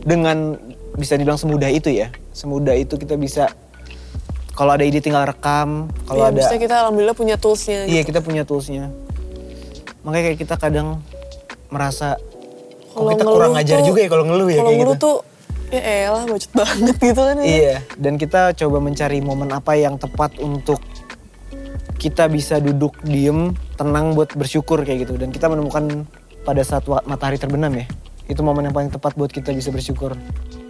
dengan 0.00 0.56
bisa 0.94 1.14
dibilang 1.14 1.36
semudah 1.36 1.68
itu 1.68 1.88
ya. 1.88 2.08
Semudah 2.30 2.72
itu 2.72 2.94
kita 2.94 3.14
bisa 3.14 3.52
kalau 4.52 4.74
ada 4.74 4.82
ide 4.82 4.98
tinggal 4.98 5.22
rekam, 5.22 5.86
kalau 6.02 6.26
Iya, 6.26 6.50
ada 6.50 6.58
kita 6.58 6.74
alhamdulillah 6.82 7.14
punya 7.14 7.36
toolsnya 7.36 7.86
Iya 7.86 8.02
gitu. 8.02 8.10
kita 8.10 8.20
punya 8.20 8.42
toolsnya. 8.42 8.90
Makanya 10.02 10.24
kayak 10.26 10.38
kita 10.40 10.54
kadang 10.56 10.98
merasa 11.68 12.18
kok 12.88 12.96
Kalau 12.96 13.10
kita 13.12 13.24
kurang 13.24 13.52
ngajar 13.54 13.78
tuh- 13.78 13.86
juga 13.86 13.98
ya 14.00 14.08
kalau 14.08 14.24
ngeluh 14.24 14.48
ya 14.48 14.56
Kalau 14.56 14.66
kayak 14.66 14.80
ngeluh 14.82 14.96
gitu. 14.96 15.06
tuh 15.06 15.16
ya 15.68 15.80
elah 16.08 16.24
bacot 16.24 16.52
banget 16.56 16.96
gitu 16.98 17.20
kan 17.20 17.36
ya. 17.38 17.44
Iya 17.46 17.76
dan 17.94 18.14
kita 18.16 18.40
coba 18.56 18.76
mencari 18.80 19.18
momen 19.20 19.52
apa 19.52 19.72
yang 19.74 19.94
tepat 19.94 20.40
untuk 20.40 20.80
kita 21.98 22.30
bisa 22.30 22.62
duduk 22.62 22.94
diem 23.02 23.52
tenang 23.74 24.14
buat 24.14 24.30
bersyukur 24.38 24.86
kayak 24.86 25.04
gitu 25.10 25.18
dan 25.18 25.34
kita 25.34 25.50
menemukan 25.50 26.06
pada 26.46 26.62
saat 26.62 26.86
matahari 27.04 27.36
terbenam 27.36 27.74
ya 27.74 27.86
itu 28.28 28.40
momen 28.44 28.68
yang 28.68 28.76
paling 28.76 28.92
tepat 28.92 29.16
buat 29.16 29.32
kita 29.32 29.56
bisa 29.56 29.72
bersyukur. 29.72 30.12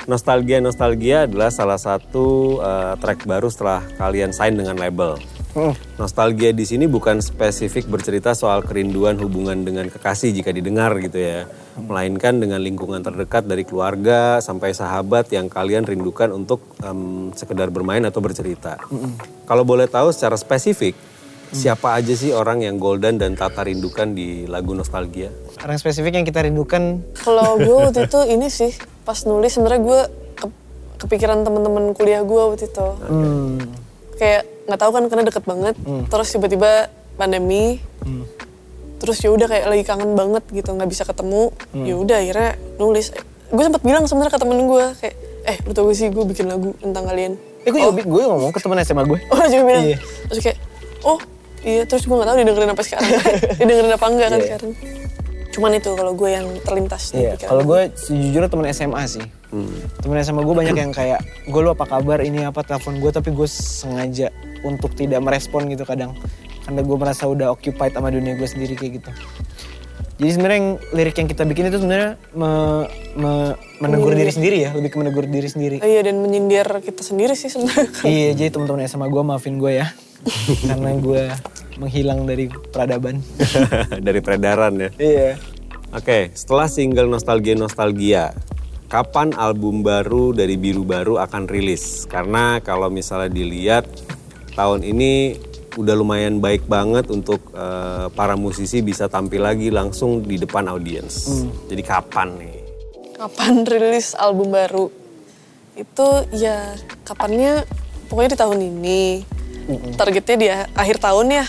Nostalgia 0.08 0.62
Nostalgia 0.62 1.28
adalah 1.28 1.52
salah 1.52 1.76
satu 1.76 2.58
eh, 2.64 2.94
track 2.96 3.28
baru 3.28 3.52
setelah 3.52 3.84
kalian 3.98 4.32
sign 4.32 4.56
dengan 4.56 4.78
label. 4.78 5.20
Hmm. 5.52 5.74
Nostalgia 5.98 6.54
di 6.54 6.62
sini 6.62 6.86
bukan 6.86 7.18
spesifik 7.18 7.90
bercerita 7.90 8.30
soal 8.32 8.62
kerinduan 8.62 9.18
hubungan 9.18 9.66
dengan 9.66 9.90
kekasih 9.90 10.30
jika 10.30 10.54
didengar 10.54 10.96
gitu 11.02 11.18
ya. 11.18 11.50
Melainkan 11.76 12.38
dengan 12.38 12.62
lingkungan 12.62 13.02
terdekat 13.02 13.44
dari 13.44 13.66
keluarga 13.66 14.38
sampai 14.38 14.70
sahabat 14.70 15.28
yang 15.34 15.50
kalian 15.50 15.82
rindukan 15.82 16.30
untuk 16.30 16.62
em, 16.84 17.34
sekedar 17.34 17.74
bermain 17.74 18.02
atau 18.06 18.22
bercerita. 18.22 18.78
Kalau 19.50 19.64
boleh 19.66 19.90
tahu 19.90 20.14
secara 20.14 20.38
spesifik, 20.38 20.94
siapa 21.50 21.94
aja 21.94 22.12
sih 22.12 22.30
orang 22.30 22.60
yang 22.60 22.76
Golden 22.76 23.16
dan 23.16 23.32
Tata 23.32 23.60
rindukan 23.60 24.10
di 24.10 24.44
lagu 24.44 24.72
Nostalgia? 24.72 25.28
Orang 25.58 25.76
spesifik 25.76 26.14
yang 26.14 26.22
kita 26.22 26.40
rindukan 26.40 27.02
Kalau 27.16 27.56
gue 27.56 27.76
waktu 27.82 28.04
itu 28.04 28.20
ini 28.26 28.46
sih 28.46 28.72
pas 29.02 29.18
nulis 29.22 29.50
sebenarnya 29.50 29.80
gue 29.80 30.00
ke- 30.34 30.54
kepikiran 30.98 31.40
teman-teman 31.40 31.92
kuliah 31.92 32.20
gue 32.20 32.42
waktu 32.46 32.66
itu. 32.66 32.88
hmm, 33.02 33.56
Kayak 34.14 34.42
nggak 34.64 34.78
tahu 34.78 34.90
kan 34.90 35.02
karena 35.06 35.24
deket 35.24 35.44
banget. 35.44 35.74
Terus 36.04 36.28
tiba-tiba 36.30 36.70
pandemi. 37.14 37.78
Terus 38.98 39.16
ya 39.16 39.30
udah 39.30 39.46
kayak 39.46 39.66
lagi 39.68 39.84
kangen 39.84 40.12
banget 40.12 40.42
gitu 40.48 40.68
nggak 40.68 40.86
bisa 40.86 41.02
ketemu. 41.02 41.54
Ya 41.72 41.94
udah 41.94 42.18
akhirnya 42.18 42.50
nulis. 42.76 43.14
Gue 43.48 43.62
sempat 43.62 43.80
bilang 43.80 44.04
sebenarnya 44.04 44.32
ke 44.32 44.40
temen 44.40 44.58
gue 44.60 44.84
kayak 44.96 45.16
eh 45.44 45.56
lu 45.62 45.72
tau 45.72 45.86
gak 45.86 45.96
sih 45.96 46.08
gue 46.08 46.24
bikin 46.26 46.46
lagu 46.46 46.74
tentang 46.76 47.04
kalian. 47.04 47.32
eh 47.58 47.70
gue 47.70 47.80
juga 47.80 48.02
gue 48.02 48.22
ngomong 48.22 48.50
ke 48.50 48.60
temen 48.60 48.76
SMA 48.80 49.02
gue. 49.04 49.18
Oh 49.32 49.40
juga 49.44 49.62
bilang. 49.64 49.84
Iya. 49.84 49.96
Terus 50.26 50.40
kayak, 50.42 50.58
oh 51.02 51.18
iya 51.60 51.82
terus 51.82 52.02
gue 52.02 52.14
gak 52.14 52.26
tahu 52.26 52.38
didengerin 52.38 52.70
apa 52.70 52.82
sekarang. 52.82 53.10
didengerin 53.60 53.92
apa 53.92 54.06
enggak 54.06 54.28
kan 54.28 54.36
Iya. 54.36 54.46
sekarang. 54.48 54.72
Cuman 55.48 55.70
itu 55.72 55.90
kalau 55.90 56.12
gue 56.12 56.28
yang 56.28 56.46
terlintas 56.60 57.02
di 57.08 57.18
Iya, 57.18 57.34
pikiran 57.34 57.48
kalau 57.48 57.62
gue 57.64 57.80
sejujurnya 57.96 58.48
temen 58.48 58.66
SMA 58.68 59.02
sih. 59.06 59.24
Temen 59.98 60.16
SMA 60.20 60.40
gue 60.40 60.56
banyak 60.56 60.76
yang 60.76 60.92
kayak, 60.92 61.18
gue 61.44 61.60
lu 61.60 61.70
apa 61.70 61.84
kabar, 61.84 62.20
ini 62.20 62.42
apa 62.42 62.60
telepon 62.62 62.96
gue, 62.96 63.10
tapi 63.10 63.32
gue 63.32 63.48
sengaja 63.48 64.28
untuk 64.60 64.92
tidak 64.92 65.18
merespon 65.18 65.66
gitu 65.66 65.82
kadang 65.82 66.12
karena 66.60 66.80
gue 66.80 66.96
merasa 66.96 67.24
udah 67.24 67.48
occupied 67.48 67.90
sama 67.90 68.10
dunia 68.10 68.34
gue 68.34 68.44
sendiri 68.44 68.74
kayak 68.74 68.92
gitu 68.98 69.10
jadi 70.18 70.30
sebenarnya 70.34 70.58
yang 70.58 70.68
lirik 70.92 71.16
yang 71.16 71.28
kita 71.28 71.42
bikin 71.44 71.64
itu 71.64 71.78
sebenarnya 71.78 72.18
me- 72.30 72.84
me- 73.14 73.54
menegur 73.78 74.12
diri 74.12 74.28
sendiri 74.28 74.56
ya 74.60 74.70
lebih 74.72 74.90
ke 74.90 74.98
menegur 74.98 75.24
diri 75.24 75.46
sendiri 75.46 75.78
Oh 75.78 75.86
iya 75.86 76.02
dan 76.02 76.18
menyindir 76.18 76.66
kita 76.82 77.00
sendiri 77.00 77.32
sih 77.32 77.48
sebenarnya. 77.48 77.88
iya 78.04 78.30
jadi 78.32 78.50
teman-teman 78.50 78.84
sama 78.84 79.06
gue 79.06 79.22
maafin 79.22 79.56
gue 79.56 79.72
ya 79.76 79.88
karena 80.68 80.90
gue 80.98 81.24
menghilang 81.78 82.26
dari 82.26 82.50
peradaban 82.50 83.22
Dari 84.06 84.20
peredaran 84.20 84.74
ya. 84.76 84.90
iya 84.98 85.30
Oke, 85.88 86.28
setelah 86.36 86.68
single 86.68 87.08
Nostalgia 87.08 87.56
Nostalgia, 87.56 88.36
kapan 88.92 89.32
album 89.32 89.80
baru 89.80 90.36
dari 90.36 90.60
Biru 90.60 90.84
Baru 90.84 91.16
akan 91.16 91.48
rilis? 91.48 92.04
Karena 92.04 92.60
kalau 92.60 92.92
misalnya 92.92 93.32
dilihat 93.32 93.88
tahun 94.52 94.84
ini 94.84 95.40
udah 95.80 95.94
lumayan 95.96 96.44
baik 96.44 96.68
banget 96.68 97.08
untuk 97.08 97.40
eh, 97.56 98.12
para 98.12 98.36
musisi 98.36 98.84
bisa 98.84 99.08
tampil 99.08 99.40
lagi 99.48 99.72
langsung 99.72 100.20
di 100.20 100.36
depan 100.36 100.68
audiens. 100.68 101.48
Jadi 101.72 101.80
kapan 101.80 102.36
nih? 102.36 102.56
Kapan 103.16 103.64
rilis 103.64 104.12
album 104.12 104.52
baru? 104.52 104.92
Itu 105.72 106.28
ya 106.36 106.76
kapannya 107.08 107.64
pokoknya 108.12 108.36
di 108.36 108.38
tahun 108.44 108.58
ini. 108.60 109.02
Targetnya 109.94 110.36
di 110.36 110.48
akhir 110.74 110.96
tahun 110.98 111.26
ya. 111.28 111.44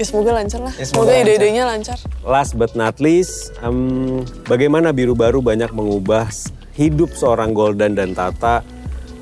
Ya 0.00 0.04
semoga 0.08 0.34
lancar 0.34 0.60
lah. 0.64 0.74
Ya, 0.74 0.88
semoga 0.88 1.12
semoga 1.14 1.22
ide-idenya 1.22 1.62
lancar. 1.68 1.98
Last 2.24 2.58
but 2.58 2.72
not 2.74 2.98
least, 2.98 3.52
em, 3.60 4.24
bagaimana 4.48 4.90
Biru 4.90 5.12
Baru 5.12 5.44
banyak 5.44 5.70
mengubah 5.70 6.26
hidup 6.74 7.12
seorang 7.14 7.52
Goldan 7.52 7.94
dan 7.94 8.16
Tata? 8.16 8.64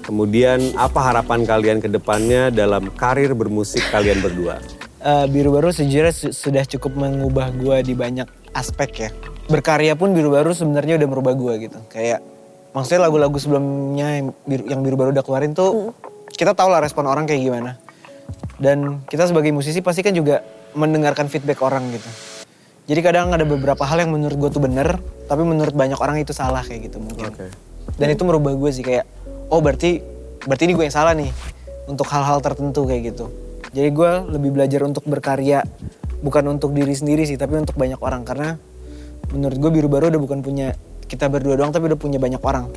Kemudian 0.00 0.74
apa 0.74 1.12
harapan 1.12 1.44
kalian 1.44 1.78
ke 1.84 1.88
depannya 1.90 2.48
dalam 2.48 2.88
karir 2.96 3.36
bermusik 3.36 3.82
kalian 3.92 4.24
berdua? 4.24 4.58
Eh, 5.00 5.26
biru 5.32 5.56
baru 5.56 5.72
sejujurnya 5.72 6.12
su- 6.12 6.34
sudah 6.34 6.64
cukup 6.64 6.92
mengubah 6.92 7.52
gue 7.56 7.76
di 7.88 7.94
banyak 7.96 8.28
aspek 8.52 8.90
ya. 9.06 9.10
Berkarya 9.48 9.96
pun 9.96 10.12
biru 10.12 10.32
baru 10.32 10.52
sebenarnya 10.52 11.00
udah 11.00 11.08
merubah 11.08 11.32
gue 11.32 11.68
gitu. 11.68 11.78
Kayak 11.88 12.20
maksudnya 12.76 13.08
lagu-lagu 13.08 13.36
sebelumnya 13.40 14.06
yang 14.20 14.26
biru, 14.44 14.64
yang 14.68 14.80
biru 14.84 14.96
baru 15.00 15.10
udah 15.16 15.24
keluarin 15.24 15.52
tuh 15.56 15.96
kita 16.36 16.52
tahu 16.52 16.68
lah 16.68 16.84
respon 16.84 17.08
orang 17.08 17.24
kayak 17.24 17.40
gimana. 17.40 17.80
Dan 18.60 19.00
kita 19.08 19.24
sebagai 19.24 19.56
musisi 19.56 19.80
pasti 19.80 20.04
kan 20.04 20.12
juga 20.12 20.44
mendengarkan 20.76 21.32
feedback 21.32 21.64
orang 21.64 21.88
gitu. 21.96 22.10
Jadi 22.90 23.00
kadang 23.00 23.32
ada 23.32 23.46
beberapa 23.48 23.86
hal 23.88 24.04
yang 24.04 24.12
menurut 24.12 24.36
gue 24.36 24.50
tuh 24.52 24.62
bener, 24.62 25.00
tapi 25.30 25.46
menurut 25.46 25.72
banyak 25.72 25.96
orang 25.96 26.20
itu 26.20 26.36
salah 26.36 26.60
kayak 26.60 26.92
gitu 26.92 27.00
mungkin. 27.00 27.32
Oke. 27.32 27.48
Dan 27.96 28.12
itu 28.12 28.22
merubah 28.26 28.52
gue 28.52 28.70
sih 28.74 28.84
kayak, 28.84 29.06
oh 29.48 29.62
berarti 29.64 30.04
berarti 30.44 30.62
ini 30.68 30.74
gue 30.76 30.84
yang 30.90 30.96
salah 30.96 31.14
nih 31.16 31.30
untuk 31.86 32.04
hal-hal 32.10 32.42
tertentu 32.44 32.84
kayak 32.84 33.14
gitu. 33.14 33.32
Jadi 33.70 33.88
gue 33.94 34.10
lebih 34.34 34.50
belajar 34.58 34.82
untuk 34.82 35.06
berkarya 35.06 35.62
bukan 36.20 36.50
untuk 36.50 36.74
diri 36.74 36.92
sendiri 36.92 37.24
sih, 37.24 37.38
tapi 37.38 37.56
untuk 37.56 37.78
banyak 37.78 38.02
orang 38.02 38.26
karena 38.26 38.58
menurut 39.30 39.56
gue 39.56 39.70
biru 39.70 39.88
baru 39.88 40.10
udah 40.10 40.20
bukan 40.20 40.42
punya 40.42 40.74
kita 41.06 41.30
berdua 41.30 41.56
doang, 41.56 41.70
tapi 41.70 41.88
udah 41.88 41.98
punya 41.98 42.18
banyak 42.18 42.42
orang. 42.42 42.68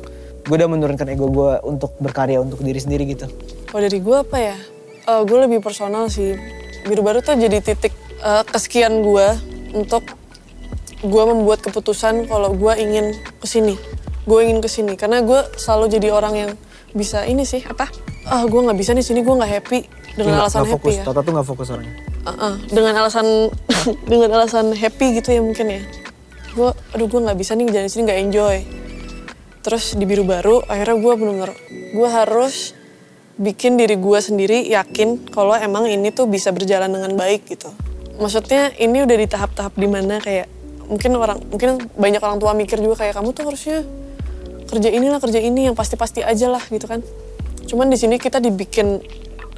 Gue 0.46 0.56
udah 0.60 0.70
menurunkan 0.70 1.10
ego 1.10 1.26
gue 1.26 1.58
untuk 1.66 1.98
berkarya 1.98 2.38
untuk 2.38 2.62
diri 2.62 2.78
sendiri 2.78 3.02
gitu. 3.10 3.26
Kalau 3.66 3.82
dari 3.82 3.98
gue 3.98 4.16
apa 4.16 4.38
ya? 4.38 4.56
Eh, 5.04 5.22
gue 5.22 5.38
lebih 5.38 5.60
personal 5.60 6.08
sih. 6.08 6.32
Biru 6.84 7.04
baru 7.04 7.20
tuh 7.20 7.36
jadi 7.36 7.60
titik 7.60 7.92
eh, 8.20 8.42
kesekian 8.44 9.04
gue 9.04 9.26
untuk 9.72 10.04
gue 11.04 11.24
membuat 11.28 11.60
keputusan 11.60 12.24
kalau 12.24 12.56
gue 12.56 12.72
ingin 12.76 13.12
ke 13.36 13.46
sini. 13.46 13.76
Gue 14.24 14.48
ingin 14.48 14.64
ke 14.64 14.68
sini 14.68 14.96
karena 14.96 15.20
gue 15.20 15.36
selalu 15.60 15.92
jadi 15.92 16.08
orang 16.08 16.34
yang 16.34 16.50
bisa 16.96 17.28
ini 17.28 17.44
sih 17.44 17.60
apa? 17.60 17.92
Ah 18.24 18.48
gue 18.48 18.56
nggak 18.56 18.78
bisa 18.80 18.96
nih 18.96 19.04
sini 19.04 19.20
gue 19.20 19.34
nggak 19.34 19.52
happy 19.60 19.84
dengan 20.16 20.40
Nggak- 20.40 20.48
alasan 20.48 20.58
nggak 20.64 20.72
happy 20.72 20.80
fokus, 20.80 20.94
ya. 20.96 21.04
Tata 21.04 21.20
tuh 21.20 21.32
gak 21.34 21.46
fokus 21.46 21.66
orangnya. 21.68 21.94
Uh-uh, 22.24 22.54
dengan 22.72 22.94
alasan 22.96 23.26
dengan 24.10 24.28
alasan 24.32 24.66
happy 24.72 25.06
gitu 25.20 25.28
ya 25.28 25.40
mungkin 25.44 25.66
ya. 25.68 25.80
Gue 26.56 26.72
aduh 26.96 27.04
gue 27.04 27.20
nggak 27.20 27.36
bisa 27.36 27.52
nih 27.52 27.68
jalan 27.68 27.90
sini 27.92 28.02
nggak 28.08 28.20
enjoy. 28.24 28.56
Terus 29.60 29.84
di 29.92 30.04
biru 30.08 30.24
baru 30.24 30.64
akhirnya 30.64 30.96
gue 30.96 31.14
bener 31.20 31.50
gue 31.92 32.08
harus 32.08 32.72
bikin 33.36 33.74
diri 33.74 33.94
gue 33.94 34.18
sendiri 34.18 34.62
yakin 34.68 35.26
kalau 35.28 35.52
emang 35.52 35.86
ini 35.86 36.08
tuh 36.08 36.24
bisa 36.24 36.50
berjalan 36.50 36.86
dengan 36.88 37.12
baik 37.12 37.46
gitu. 37.46 37.70
Maksudnya 38.14 38.70
ini 38.76 39.02
udah 39.02 39.16
di 39.16 39.26
tahap-tahap 39.26 39.74
di 39.74 39.86
mana 39.86 40.18
kayak 40.18 40.46
mungkin 40.86 41.10
orang 41.14 41.38
mungkin 41.44 41.68
banyak 41.90 42.20
orang 42.20 42.38
tua 42.38 42.52
mikir 42.52 42.78
juga 42.78 43.00
kayak 43.00 43.14
kamu 43.14 43.28
tuh 43.30 43.44
harusnya 43.44 43.82
kerja 44.64 44.88
inilah 44.88 45.18
kerja 45.18 45.38
ini 45.38 45.66
yang 45.66 45.74
pasti-pasti 45.74 46.22
aja 46.22 46.46
lah 46.48 46.62
gitu 46.64 46.84
kan. 46.84 47.02
Cuman 47.64 47.88
di 47.88 47.96
sini 47.96 48.16
kita 48.16 48.38
dibikin 48.38 49.02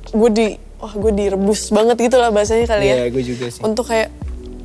gue 0.08 0.30
di 0.30 0.46
wah 0.76 0.92
gue 0.92 1.10
direbus 1.10 1.68
banget 1.68 1.96
gitu 2.02 2.16
lah 2.16 2.28
bahasanya 2.28 2.64
kali 2.66 2.86
ya 2.86 2.96
Iya, 2.96 3.06
gue 3.08 3.22
juga 3.24 3.46
sih. 3.48 3.60
untuk 3.60 3.88
kayak 3.88 4.12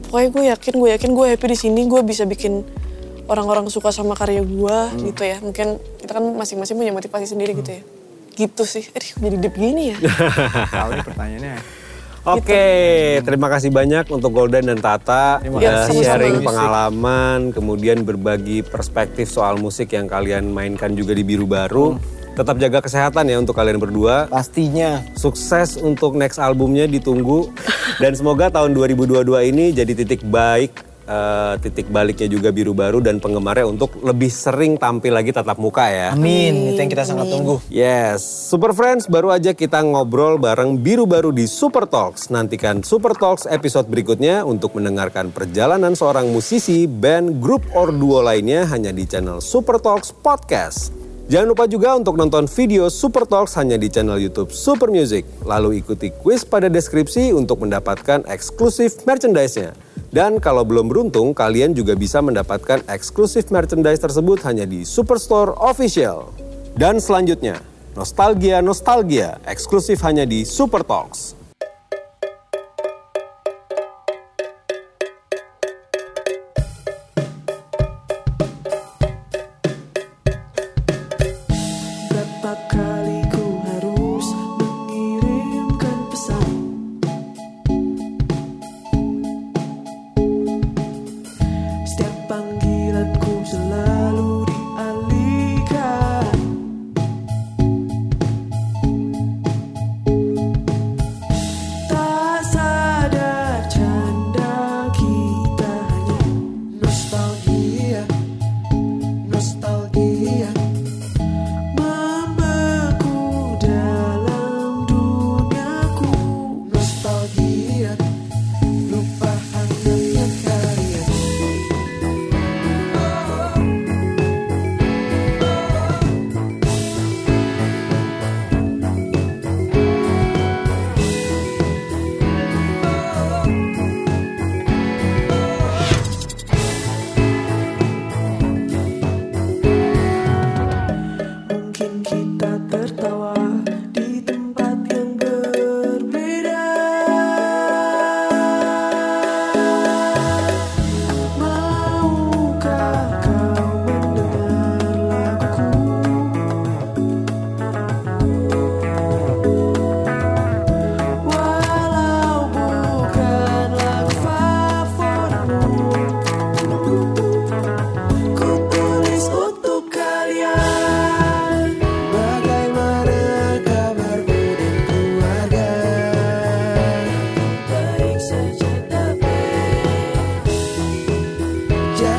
pokoknya 0.06 0.30
gue 0.30 0.44
yakin 0.50 0.74
gue 0.76 0.90
yakin 0.92 1.10
gue 1.10 1.26
happy 1.26 1.46
di 1.48 1.58
sini 1.58 1.82
gue 1.84 2.02
bisa 2.02 2.24
bikin 2.24 2.68
orang-orang 3.26 3.66
suka 3.68 3.90
sama 3.90 4.12
karya 4.12 4.44
gue 4.44 4.78
Hmm. 4.92 5.02
gitu 5.02 5.24
ya 5.24 5.40
mungkin 5.40 5.80
kita 5.98 6.12
kan 6.12 6.24
masing-masing 6.36 6.76
punya 6.76 6.92
motivasi 6.92 7.26
sendiri 7.26 7.56
gitu 7.56 7.72
ya 7.72 7.82
gitu 8.48 8.64
sih 8.66 8.90
eh 8.98 9.06
jadi 9.22 9.38
deep 9.38 9.54
gini 9.54 9.94
ya 9.94 9.98
Tahu 10.74 10.90
nih 10.98 11.06
pertanyaannya. 11.06 11.56
Oke, 12.22 13.18
terima 13.26 13.50
kasih 13.50 13.74
banyak 13.74 14.06
untuk 14.14 14.30
Golden 14.30 14.70
dan 14.70 14.78
Tata 14.78 15.42
kasih. 15.42 16.06
sharing 16.06 16.38
Sama-sama. 16.38 16.50
pengalaman, 16.54 17.40
kemudian 17.50 18.06
berbagi 18.06 18.62
perspektif 18.62 19.26
soal 19.26 19.58
musik 19.58 19.98
yang 19.98 20.06
kalian 20.06 20.54
mainkan 20.54 20.94
juga 20.94 21.18
di 21.18 21.26
Biru 21.26 21.50
Baru. 21.50 21.98
Tetap 22.38 22.62
jaga 22.62 22.78
kesehatan 22.86 23.26
ya 23.26 23.42
untuk 23.42 23.58
kalian 23.58 23.82
berdua. 23.82 24.30
Pastinya. 24.30 25.02
Sukses 25.18 25.82
untuk 25.82 26.14
next 26.14 26.38
albumnya 26.38 26.86
ditunggu 26.86 27.50
dan 27.98 28.14
semoga 28.14 28.54
tahun 28.54 28.78
2022 28.78 29.26
ini 29.50 29.74
jadi 29.74 29.92
titik 29.98 30.22
baik 30.22 30.91
eh, 31.06 31.54
titik 31.62 31.88
baliknya 31.90 32.28
juga 32.28 32.50
biru 32.50 32.74
baru 32.74 33.00
dan 33.02 33.22
penggemarnya 33.22 33.68
untuk 33.70 34.02
lebih 34.02 34.30
sering 34.30 34.78
tampil 34.78 35.14
lagi 35.14 35.32
tatap 35.34 35.58
muka 35.58 35.88
ya. 35.90 36.10
Amin, 36.14 36.74
itu 36.74 36.80
yang 36.80 36.92
kita 36.92 37.06
sangat 37.06 37.30
tunggu. 37.30 37.62
Yes, 37.72 38.22
Super 38.22 38.74
Friends 38.76 39.08
baru 39.08 39.34
aja 39.34 39.54
kita 39.54 39.82
ngobrol 39.86 40.38
bareng 40.42 40.80
biru 40.80 41.06
baru 41.06 41.30
di 41.34 41.46
Super 41.46 41.88
Talks. 41.88 42.30
Nantikan 42.34 42.82
Super 42.86 43.14
Talks 43.14 43.46
episode 43.46 43.88
berikutnya 43.88 44.44
untuk 44.46 44.78
mendengarkan 44.78 45.30
perjalanan 45.34 45.94
seorang 45.94 46.30
musisi, 46.30 46.86
band, 46.86 47.42
grup, 47.44 47.64
or 47.74 47.94
duo 47.94 48.24
lainnya 48.24 48.66
hanya 48.70 48.94
di 48.94 49.06
channel 49.06 49.40
Super 49.40 49.78
Talks 49.82 50.14
Podcast. 50.14 51.02
Jangan 51.32 51.48
lupa 51.56 51.64
juga 51.64 51.96
untuk 51.96 52.20
nonton 52.20 52.44
video 52.44 52.92
Super 52.92 53.24
Talks 53.24 53.56
hanya 53.56 53.80
di 53.80 53.88
channel 53.88 54.20
YouTube 54.20 54.52
Super 54.52 54.92
Music. 54.92 55.24
Lalu 55.48 55.80
ikuti 55.80 56.12
quiz 56.12 56.44
pada 56.44 56.68
deskripsi 56.68 57.32
untuk 57.32 57.64
mendapatkan 57.64 58.28
eksklusif 58.28 59.08
merchandise-nya. 59.08 59.72
Dan 60.12 60.44
kalau 60.44 60.68
belum 60.68 60.92
beruntung, 60.92 61.32
kalian 61.32 61.72
juga 61.72 61.96
bisa 61.96 62.20
mendapatkan 62.20 62.84
eksklusif 62.92 63.48
merchandise 63.48 64.04
tersebut 64.04 64.44
hanya 64.44 64.68
di 64.68 64.84
Superstore 64.84 65.56
Official. 65.56 66.36
Dan 66.76 67.00
selanjutnya, 67.00 67.64
Nostalgia-Nostalgia 67.96 69.40
eksklusif 69.48 70.04
hanya 70.04 70.28
di 70.28 70.44
Super 70.44 70.84
Talks. 70.84 71.40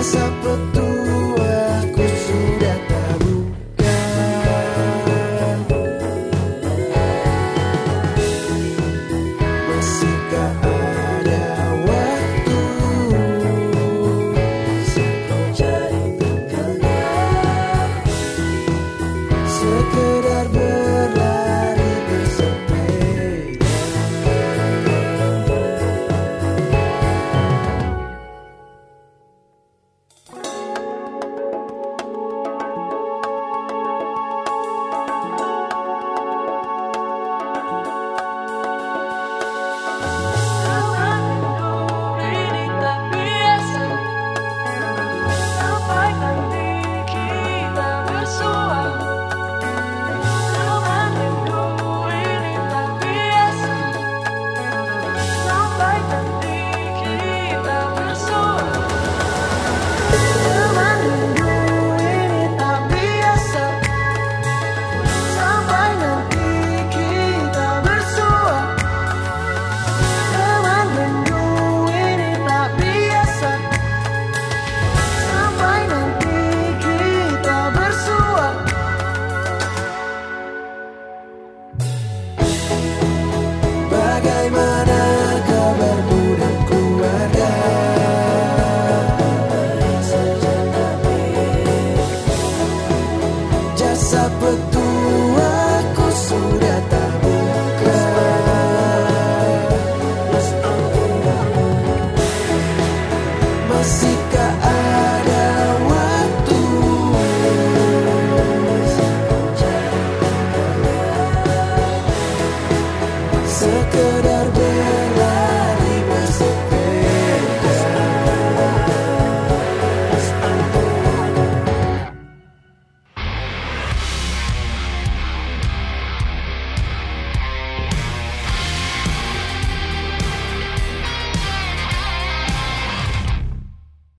esa 0.03 0.29
protección. 0.43 0.82